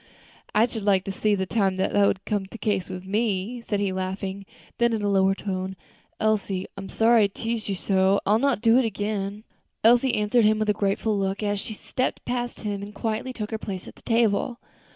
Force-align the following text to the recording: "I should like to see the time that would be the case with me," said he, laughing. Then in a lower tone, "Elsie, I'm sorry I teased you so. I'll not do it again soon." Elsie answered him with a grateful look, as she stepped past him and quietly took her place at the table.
"I 0.55 0.65
should 0.65 0.81
like 0.81 1.03
to 1.03 1.11
see 1.11 1.35
the 1.35 1.45
time 1.45 1.75
that 1.75 1.93
would 1.93 2.25
be 2.25 2.45
the 2.49 2.57
case 2.57 2.89
with 2.89 3.05
me," 3.05 3.61
said 3.61 3.79
he, 3.79 3.93
laughing. 3.93 4.47
Then 4.79 4.93
in 4.93 5.03
a 5.03 5.07
lower 5.09 5.35
tone, 5.35 5.75
"Elsie, 6.19 6.65
I'm 6.75 6.89
sorry 6.89 7.25
I 7.25 7.27
teased 7.27 7.69
you 7.69 7.75
so. 7.75 8.19
I'll 8.25 8.39
not 8.39 8.61
do 8.61 8.79
it 8.79 8.85
again 8.85 9.43
soon." 9.43 9.43
Elsie 9.83 10.15
answered 10.15 10.45
him 10.45 10.57
with 10.57 10.71
a 10.71 10.73
grateful 10.73 11.19
look, 11.19 11.43
as 11.43 11.59
she 11.59 11.75
stepped 11.75 12.25
past 12.25 12.61
him 12.61 12.81
and 12.81 12.95
quietly 12.95 13.31
took 13.31 13.51
her 13.51 13.59
place 13.59 13.87
at 13.87 13.93
the 13.95 14.01
table. 14.01 14.57